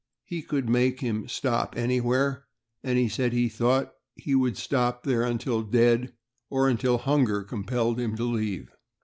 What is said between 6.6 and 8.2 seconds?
hunger compelled him